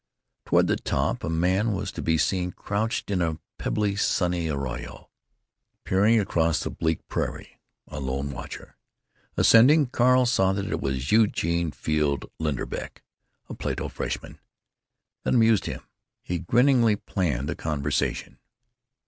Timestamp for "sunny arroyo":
3.95-5.11